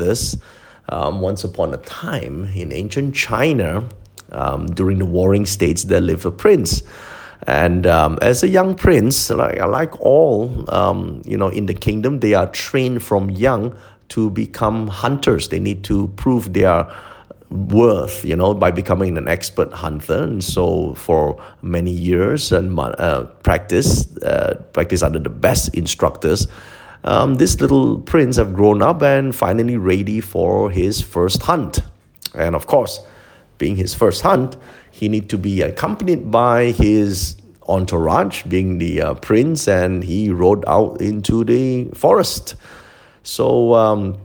[0.00, 0.36] this.
[0.88, 3.88] Um, once upon a time in ancient China,
[4.32, 6.82] um, during the warring states, there lived a prince.
[7.46, 12.20] And um, as a young prince, like, like all, um, you know, in the kingdom,
[12.20, 13.76] they are trained from young
[14.10, 15.48] to become hunters.
[15.48, 16.86] They need to prove their
[17.50, 20.22] worth, you know, by becoming an expert hunter.
[20.22, 26.46] And so, for many years and uh, practice, uh, practice under the best instructors,
[27.04, 31.80] um, this little prince have grown up and finally ready for his first hunt.
[32.34, 33.00] And of course,
[33.58, 34.56] being his first hunt,
[34.90, 37.36] he need to be accompanied by his
[37.68, 42.56] entourage, being the uh, prince, and he rode out into the forest.
[43.22, 44.18] So, um,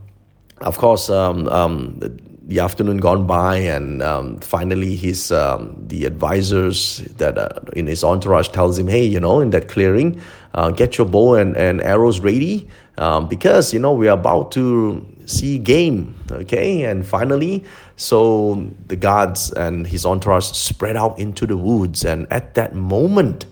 [0.62, 2.00] of course, um, um,
[2.48, 8.03] the, afternoon gone by, and um, finally, his um, the advisors that uh, in his
[8.03, 10.22] entourage tells him, "Hey, you know, in that clearing,
[10.53, 12.67] uh, get your bow and, and arrows ready
[12.98, 17.63] um, because you know we are about to see game." Okay, and finally,
[17.98, 23.45] so the guards and his entourage spread out into the woods, and at that moment,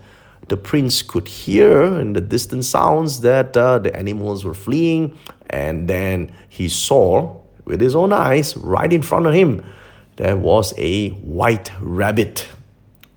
[0.48, 5.16] the prince could hear in the distant sounds that uh, the animals were fleeing,
[5.50, 9.64] and then he saw with his own eyes right in front of him
[10.16, 12.46] there was a white rabbit.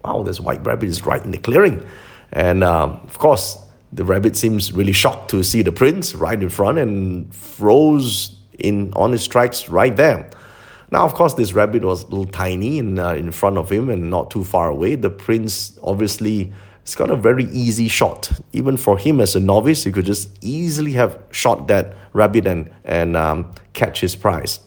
[0.03, 1.85] Wow, this white rabbit is right in the clearing,
[2.31, 3.57] and um, of course
[3.93, 8.91] the rabbit seems really shocked to see the prince right in front and froze in
[8.93, 10.29] on his tracks right there.
[10.89, 13.89] Now, of course, this rabbit was a little tiny in, uh, in front of him
[13.89, 14.95] and not too far away.
[14.95, 16.53] The prince obviously
[16.87, 18.31] has got a very easy shot.
[18.53, 22.71] Even for him as a novice, he could just easily have shot that rabbit and,
[22.85, 24.61] and um, catch his prize.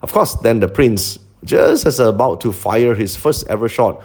[0.00, 4.02] Of course, then the prince, just as about to fire his first ever shot,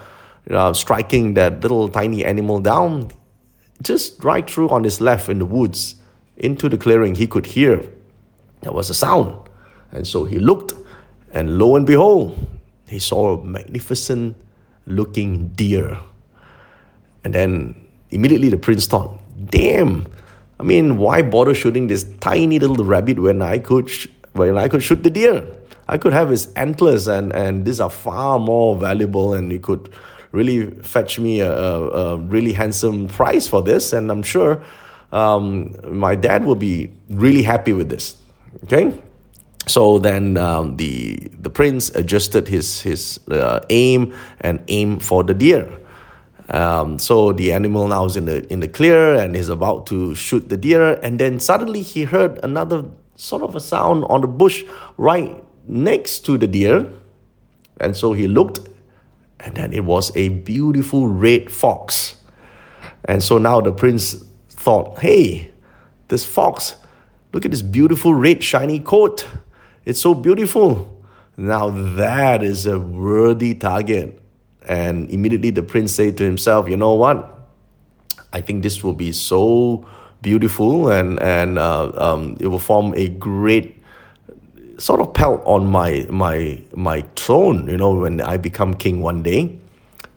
[0.50, 3.10] uh, striking that little tiny animal down,
[3.80, 5.94] just right through on his left in the woods,
[6.36, 7.82] into the clearing, he could hear
[8.60, 9.48] there was a sound.
[9.92, 10.74] And so he looked
[11.32, 12.46] and lo and behold,
[12.86, 14.36] he saw a magnificent
[14.86, 15.98] looking deer.
[17.24, 17.74] And then
[18.10, 19.18] immediately the prince thought,
[19.50, 20.06] damn,
[20.60, 24.68] I mean, why bother shooting this tiny little rabbit when I could, sh- when I
[24.68, 25.46] could shoot the deer?
[25.88, 29.88] I could have his antlers, and, and these are far more valuable, and he could
[30.32, 33.92] really fetch me a, a, a really handsome price for this.
[33.92, 34.62] And I'm sure
[35.12, 38.16] um, my dad will be really happy with this.
[38.64, 38.92] Okay,
[39.66, 45.34] so then um, the the prince adjusted his his uh, aim and aim for the
[45.34, 45.68] deer.
[46.50, 50.14] Um, so the animal now is in the in the clear and is about to
[50.14, 52.84] shoot the deer, and then suddenly he heard another
[53.16, 54.64] sort of a sound on the bush
[54.96, 55.36] right
[55.66, 56.90] next to the deer,
[57.80, 58.60] and so he looked,
[59.40, 62.16] and then it was a beautiful red fox,
[63.04, 65.50] and so now the prince thought, "Hey,
[66.08, 66.76] this fox,
[67.34, 69.26] look at this beautiful red shiny coat."
[69.84, 70.88] It's so beautiful.
[71.36, 74.18] Now that is a worthy target.
[74.68, 77.34] And immediately the prince said to himself, You know what?
[78.32, 79.88] I think this will be so
[80.20, 83.82] beautiful and, and uh, um, it will form a great
[84.78, 89.22] sort of pelt on my, my, my throne, you know, when I become king one
[89.22, 89.58] day.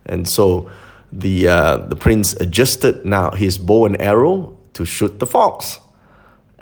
[0.06, 0.70] And so
[1.12, 5.80] the, uh, the prince adjusted now his bow and arrow to shoot the fox.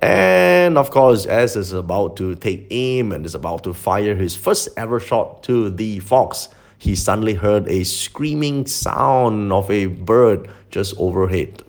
[0.01, 4.35] And of course, as is about to take aim and is about to fire his
[4.35, 6.47] first ever shot to the fox,
[6.79, 11.61] he suddenly heard a screaming sound of a bird just overhead.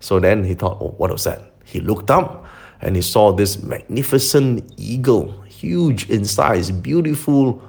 [0.00, 1.52] So then he thought, oh, what was that?
[1.64, 2.44] He looked up
[2.80, 7.62] and he saw this magnificent eagle, huge in size, beautiful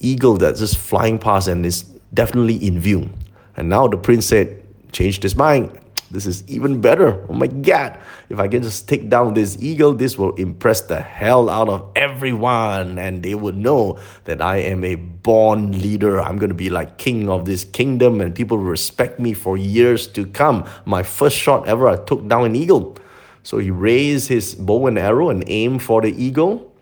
[0.00, 1.82] eagle that's just flying past and is
[2.14, 3.08] definitely in view.
[3.56, 4.56] And now the prince said,
[4.92, 5.79] changed his mind
[6.10, 7.24] this is even better.
[7.28, 7.98] Oh my God.
[8.28, 11.88] If I can just take down this eagle, this will impress the hell out of
[11.94, 12.98] everyone.
[12.98, 16.20] And they would know that I am a born leader.
[16.20, 19.56] I'm going to be like king of this kingdom and people will respect me for
[19.56, 20.68] years to come.
[20.84, 22.96] My first shot ever, I took down an eagle.
[23.44, 26.72] So he raised his bow and arrow and aimed for the eagle.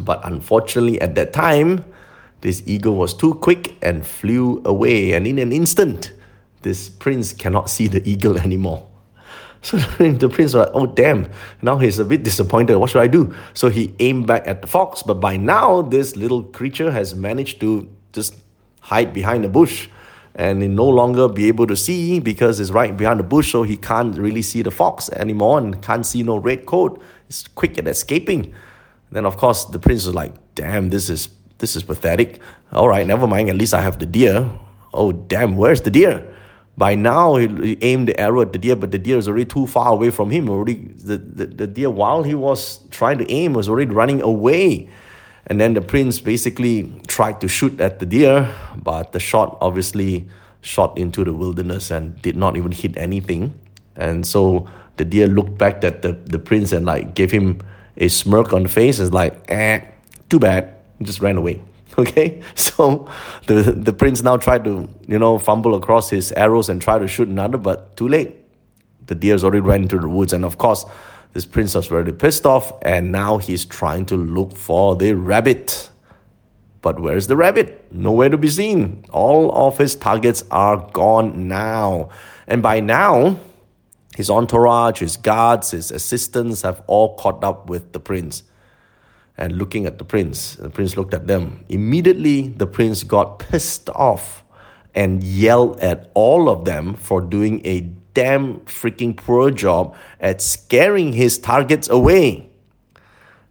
[0.00, 1.84] But unfortunately, at that time,
[2.42, 5.12] this eagle was too quick and flew away.
[5.12, 6.12] And in an instant,
[6.62, 8.86] this prince cannot see the eagle anymore.
[9.62, 11.30] So the prince was like, oh damn,
[11.62, 12.76] now he's a bit disappointed.
[12.76, 13.34] What should I do?
[13.54, 17.60] So he aimed back at the fox, but by now this little creature has managed
[17.60, 18.36] to just
[18.80, 19.88] hide behind a bush
[20.34, 23.62] and he no longer be able to see because it's right behind the bush, so
[23.62, 27.00] he can't really see the fox anymore and can't see no red coat.
[27.28, 28.54] It's quick at escaping.
[29.10, 32.40] Then of course the prince was like, damn, this is this is pathetic.
[32.72, 33.48] All right, never mind.
[33.50, 34.50] At least I have the deer.
[34.92, 36.31] Oh damn, where's the deer?
[36.76, 39.44] By now, he, he aimed the arrow at the deer, but the deer is already
[39.44, 40.48] too far away from him.
[40.48, 44.88] Already, the, the, the deer, while he was trying to aim, was already running away.
[45.46, 50.28] And then the prince basically tried to shoot at the deer, but the shot obviously
[50.62, 53.52] shot into the wilderness and did not even hit anything.
[53.96, 57.60] And so the deer looked back at the, the prince and like gave him
[57.96, 58.98] a smirk on the face.
[58.98, 59.80] It's like, eh,
[60.30, 60.74] too bad.
[60.98, 61.60] He just ran away.
[61.98, 63.06] Okay, so
[63.46, 67.06] the the prince now tried to you know fumble across his arrows and try to
[67.06, 68.36] shoot another, but too late.
[69.06, 70.86] The deer's already ran into the woods, and of course,
[71.34, 75.90] this prince was very pissed off, and now he's trying to look for the rabbit.
[76.80, 77.92] But where's the rabbit?
[77.92, 79.04] Nowhere to be seen.
[79.10, 82.08] All of his targets are gone now,
[82.46, 83.38] and by now,
[84.16, 88.44] his entourage, his guards, his assistants have all caught up with the prince
[89.38, 90.56] and looking at the prince.
[90.56, 91.64] The prince looked at them.
[91.68, 94.44] Immediately, the prince got pissed off
[94.94, 97.80] and yelled at all of them for doing a
[98.14, 102.48] damn freaking poor job at scaring his targets away.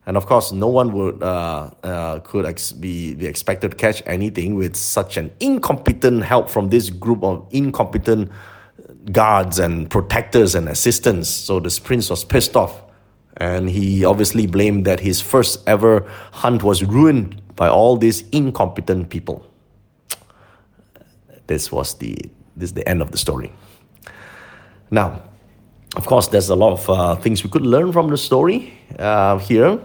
[0.06, 4.04] And of course, no one would uh, uh, could ex- be, be expected to catch
[4.06, 8.31] anything with such an incompetent help from this group of incompetent
[9.12, 11.30] guards and protectors and assistants.
[11.30, 12.81] So the prince was pissed off
[13.42, 19.10] and he obviously blamed that his first ever hunt was ruined by all these incompetent
[19.10, 19.44] people.
[21.48, 22.16] This was the
[22.56, 23.52] this is the end of the story.
[24.92, 25.24] Now,
[25.96, 29.40] of course, there's a lot of uh, things we could learn from the story uh,
[29.40, 29.80] here,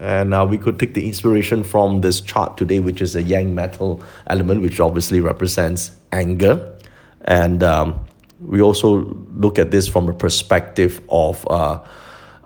[0.00, 3.54] and uh, we could take the inspiration from this chart today, which is a yang
[3.54, 6.54] metal element, which obviously represents anger,
[7.26, 8.00] and um,
[8.40, 8.88] we also
[9.36, 11.78] look at this from a perspective of uh,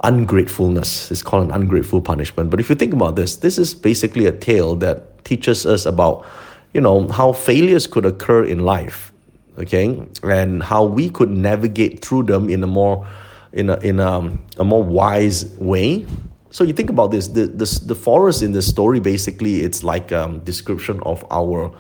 [0.02, 1.10] ungratefulness.
[1.10, 2.50] It's called an ungrateful punishment.
[2.50, 6.26] But if you think about this, this is basically a tale that teaches us about,
[6.72, 9.12] you know, how failures could occur in life,
[9.58, 13.06] okay, and how we could navigate through them in a more,
[13.52, 16.06] in a in a, um, a more wise way.
[16.50, 20.10] So you think about this, the the, the forest in the story basically it's like
[20.12, 21.70] a description of our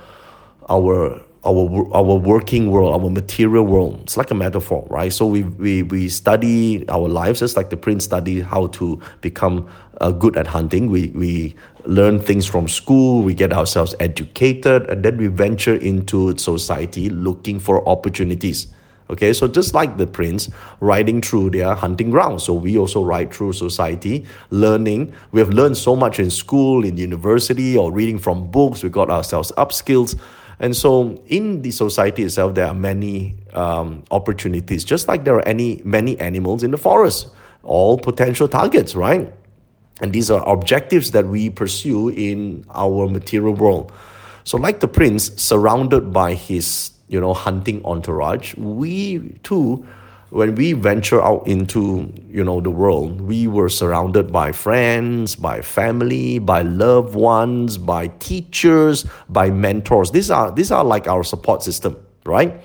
[0.68, 4.00] our our our working world, our material world.
[4.02, 5.12] It's like a metaphor, right?
[5.12, 9.68] So we we we study our lives just like the prince studied how to become
[10.00, 10.90] uh, good at hunting.
[10.90, 11.54] We we
[11.86, 13.22] learn things from school.
[13.22, 18.66] We get ourselves educated, and then we venture into society looking for opportunities.
[19.08, 23.32] Okay, so just like the prince riding through their hunting grounds, so we also ride
[23.34, 25.12] through society, learning.
[25.32, 28.84] We have learned so much in school, in university, or reading from books.
[28.84, 30.16] We got ourselves upskills
[30.60, 35.48] and so in the society itself, there are many um, opportunities, just like there are
[35.48, 37.28] any many animals in the forest,
[37.62, 39.32] all potential targets, right?
[40.02, 43.90] And these are objectives that we pursue in our material world.
[44.44, 49.86] So, like the prince, surrounded by his you know hunting entourage, we too
[50.30, 55.60] when we venture out into you know the world we were surrounded by friends by
[55.60, 60.12] family by loved ones by teachers by mentors.
[60.12, 62.62] These are these are like our support system right?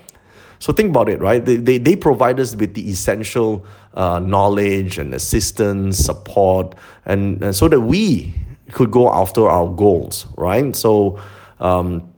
[0.59, 1.43] So think about it right?
[1.43, 6.75] They, they, they provide us with the essential uh, knowledge and assistance support
[7.05, 8.33] and, and so that we
[8.71, 10.75] could go after our goals right?
[10.75, 11.19] So
[11.59, 12.13] um,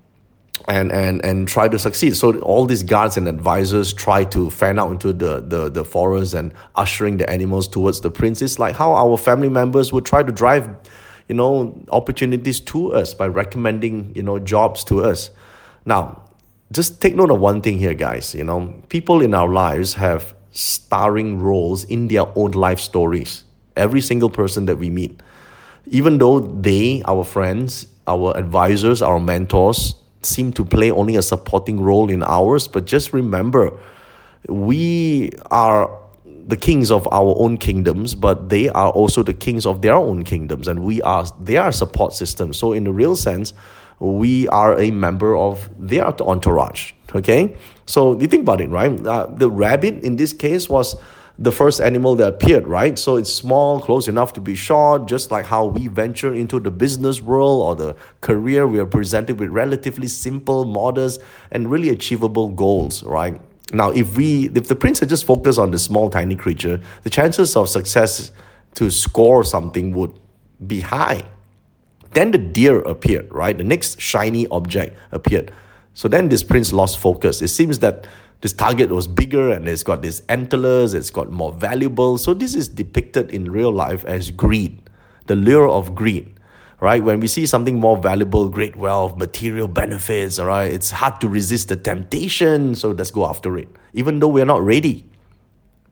[0.67, 2.15] and and and try to succeed.
[2.15, 6.33] So all these guards and advisors try to fan out into the the, the forest
[6.33, 8.41] and ushering the animals towards the prince.
[8.41, 10.69] It's like how our family members would try to drive,
[11.27, 15.29] you know, opportunities to us by recommending you know jobs to us.
[15.85, 16.21] Now,
[16.71, 18.35] just take note of one thing here, guys.
[18.35, 23.43] You know, people in our lives have starring roles in their own life stories.
[23.75, 25.21] Every single person that we meet,
[25.85, 31.79] even though they, our friends, our advisors, our mentors, seem to play only a supporting
[31.79, 32.67] role in ours.
[32.67, 33.71] But just remember,
[34.47, 35.89] we are
[36.47, 40.23] the kings of our own kingdoms, but they are also the kings of their own
[40.23, 42.53] kingdoms, and we are their support system.
[42.53, 43.53] So, in the real sense,
[43.99, 46.93] we are a member of their entourage.
[47.13, 47.55] Okay,
[47.85, 49.05] so you think about it, right?
[49.05, 50.95] Uh, the rabbit in this case was
[51.39, 52.97] the first animal that appeared, right?
[52.97, 56.71] So it's small, close enough to be shot, just like how we venture into the
[56.71, 62.49] business world or the career, we are presented with relatively simple, modest, and really achievable
[62.49, 63.39] goals, right?
[63.71, 67.09] Now, if we if the prince had just focused on the small, tiny creature, the
[67.09, 68.31] chances of success
[68.75, 70.13] to score something would
[70.65, 71.23] be high.
[72.11, 73.55] Then the deer appeared, right?
[73.55, 75.51] The next shiny object appeared.
[75.93, 77.41] So then this prince lost focus.
[77.41, 78.07] It seems that
[78.41, 82.17] this target was bigger and it's got these antlers, it's got more valuable.
[82.17, 84.89] So this is depicted in real life as greed,
[85.25, 86.37] the lure of greed.
[86.79, 87.03] right?
[87.03, 91.27] When we see something more valuable, great wealth, material benefits, all right, it's hard to
[91.27, 92.75] resist the temptation.
[92.75, 95.05] So let's go after it, even though we're not ready.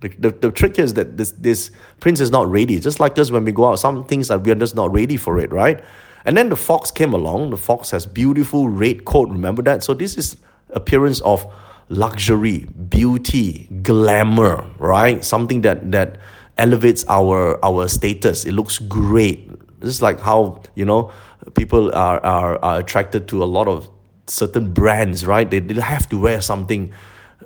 [0.01, 2.79] The, the, the trick is that this, this prince is not ready.
[2.79, 5.17] Just like us when we go out, some things that we are just not ready
[5.17, 5.83] for it, right?
[6.25, 7.51] And then the fox came along.
[7.51, 9.29] The fox has beautiful red coat.
[9.29, 9.83] Remember that?
[9.83, 10.37] So this is
[10.71, 11.51] appearance of
[11.89, 15.23] luxury, beauty, glamour, right?
[15.23, 16.17] Something that that
[16.57, 18.45] elevates our our status.
[18.45, 19.49] It looks great.
[19.79, 21.11] This is like how you know
[21.53, 23.89] people are are, are attracted to a lot of
[24.27, 25.49] certain brands, right?
[25.49, 26.93] They, they have to wear something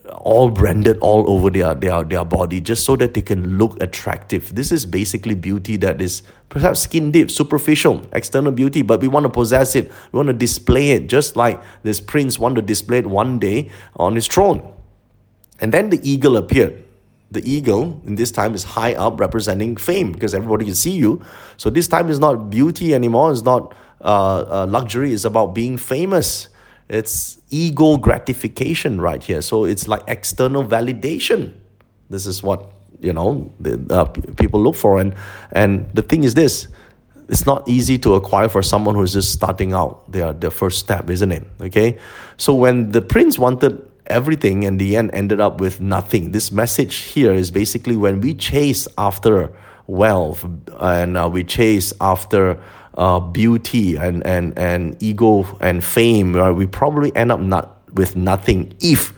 [0.10, 4.54] all branded all over their, their, their body just so that they can look attractive.
[4.56, 9.26] This is basically beauty that is perhaps skin deep, superficial, external beauty, but we want
[9.26, 9.92] to possess it.
[10.12, 13.72] We want to display it just like this prince wanted to display it one day
[13.96, 14.74] on his throne.
[15.60, 16.84] And then the eagle appeared.
[17.32, 21.24] The eagle in this time is high up representing fame because everybody can see you.
[21.58, 25.78] So this time is not beauty anymore, it's not uh, uh, luxury, it's about being
[25.78, 26.49] famous.
[26.90, 29.42] It's ego gratification right here.
[29.42, 31.54] So it's like external validation.
[32.10, 34.06] This is what you know the, uh,
[34.36, 35.14] people look for, and
[35.52, 36.68] and the thing is this:
[37.30, 40.12] it's not easy to acquire for someone who's just starting out.
[40.12, 41.46] Their their first step, isn't it?
[41.62, 41.98] Okay,
[42.38, 46.32] so when the prince wanted everything and the end ended up with nothing.
[46.32, 49.54] This message here is basically when we chase after
[49.88, 50.46] wealth
[50.80, 52.60] and uh, we chase after
[52.96, 56.52] uh, beauty and, and, and ego and fame, right?
[56.52, 59.14] we probably end up not with nothing if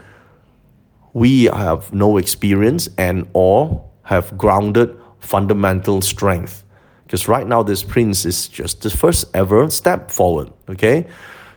[1.13, 6.63] we have no experience and or have grounded fundamental strength.
[7.03, 10.51] Because right now, this prince is just the first ever step forward.
[10.69, 11.07] Okay,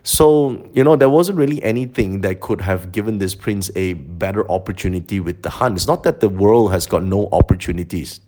[0.03, 4.51] so you know there wasn't really anything that could have given this prince a better
[4.51, 5.77] opportunity with the hunt.
[5.77, 8.21] It's not that the world has got no opportunities,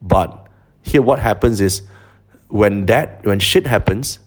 [0.00, 0.46] but
[0.82, 1.82] here what happens is
[2.48, 4.18] when that when shit happens,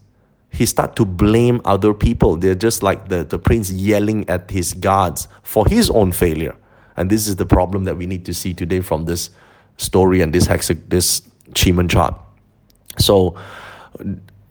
[0.51, 2.35] he start to blame other people.
[2.35, 6.55] They're just like the, the prince yelling at his guards for his own failure.
[6.97, 9.29] And this is the problem that we need to see today from this
[9.77, 11.21] story and this hex this
[11.51, 12.15] Qimen chart.
[12.97, 13.35] So,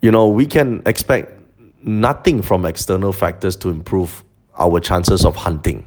[0.01, 1.39] you know, we can expect
[1.83, 4.25] nothing from external factors to improve
[4.59, 5.85] our chances of hunting.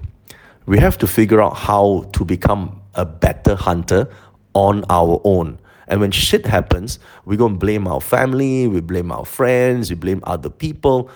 [0.65, 4.07] We have to figure out how to become a better hunter
[4.53, 5.59] on our own.
[5.91, 9.98] And when shit happens, we go and blame our family, we blame our friends, we
[9.98, 11.10] blame other people.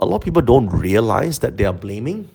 [0.00, 2.28] A lot of people don't realize that they are blaming.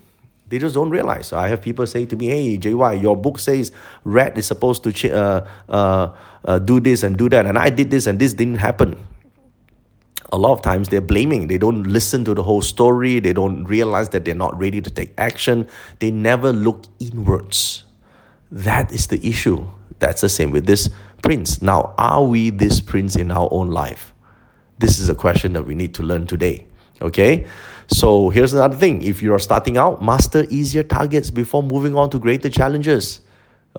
[0.49, 1.27] They just don't realize.
[1.27, 3.71] So I have people say to me, "Hey, JY, your book says
[4.05, 6.09] rat is supposed to uh, uh,
[6.43, 8.97] uh, do this and do that, and I did this and this didn't happen."
[10.31, 11.45] A lot of times they're blaming.
[11.45, 13.19] They don't listen to the whole story.
[13.19, 15.67] They don't realize that they're not ready to take action.
[15.99, 17.83] They never look inwards.
[18.51, 19.67] That is the issue.
[19.99, 20.89] That's the same with this
[21.23, 21.61] prince.
[21.61, 24.13] Now, are we this prince in our own life?
[24.77, 26.67] This is a question that we need to learn today.
[27.01, 27.47] Okay?
[27.87, 29.01] So here's another thing.
[29.01, 33.21] If you are starting out, master easier targets before moving on to greater challenges.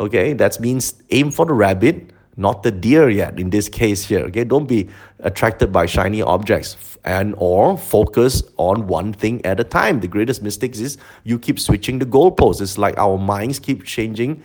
[0.01, 4.25] Okay, that means aim for the rabbit, not the deer yet in this case here.
[4.27, 4.89] Okay, don't be
[5.21, 10.01] attracted by shiny objects and or focus on one thing at a time.
[10.01, 12.61] The greatest mistake is you keep switching the goalposts.
[12.61, 14.43] It's like our minds keep changing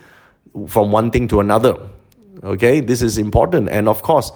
[0.68, 1.76] from one thing to another.
[2.42, 3.68] Okay, this is important.
[3.68, 4.32] And of course,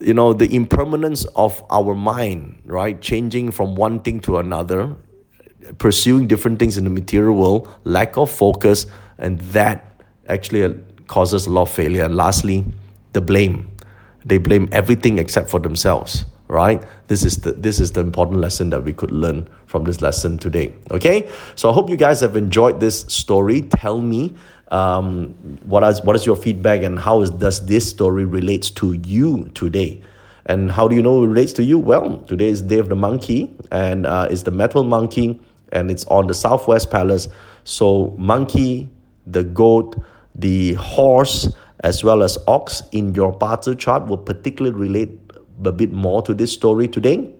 [0.00, 3.00] you know, the impermanence of our mind, right?
[3.00, 4.94] Changing from one thing to another,
[5.78, 8.86] pursuing different things in the material world, lack of focus,
[9.18, 10.72] and that actually uh,
[11.06, 12.04] causes a lot of failure.
[12.04, 12.64] And lastly,
[13.12, 13.70] the blame.
[14.24, 16.82] They blame everything except for themselves, right?
[17.06, 20.36] This is the this is the important lesson that we could learn from this lesson
[20.36, 20.74] today.
[20.90, 21.30] Okay?
[21.54, 23.62] So I hope you guys have enjoyed this story.
[23.62, 24.34] Tell me
[24.70, 25.28] um,
[25.64, 29.50] what is what is your feedback and how is, does this story relates to you
[29.54, 30.02] today?
[30.46, 31.78] And how do you know it relates to you?
[31.78, 35.38] Well, today is Day of the Monkey, and uh, it's the metal monkey,
[35.72, 37.28] and it's on the Southwest Palace.
[37.64, 38.88] So, monkey,
[39.26, 40.02] the goat,
[40.34, 45.10] the horse, as well as ox in your Bazi chart will particularly relate
[45.64, 47.30] a bit more to this story today.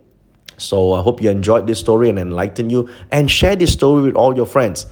[0.58, 4.16] So, I hope you enjoyed this story and enlighten you, and share this story with
[4.16, 4.84] all your friends.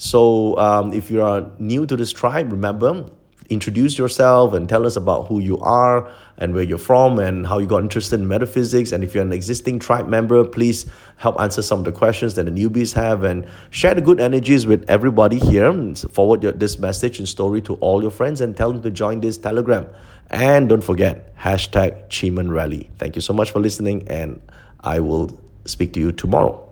[0.00, 3.04] So um, if you are new to this tribe, remember,
[3.50, 7.58] introduce yourself and tell us about who you are and where you're from and how
[7.58, 8.92] you got interested in metaphysics.
[8.92, 10.86] And if you're an existing tribe member, please
[11.18, 14.66] help answer some of the questions that the newbies have and share the good energies
[14.66, 15.70] with everybody here.
[15.94, 19.20] Forward your, this message and story to all your friends and tell them to join
[19.20, 19.86] this telegram.
[20.30, 22.88] And don't forget, hashtag Qimen Rally.
[22.96, 24.40] Thank you so much for listening, and
[24.80, 26.69] I will speak to you tomorrow.